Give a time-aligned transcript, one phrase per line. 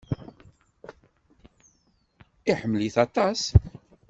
[2.51, 3.41] Iḥemmel-it aṭas.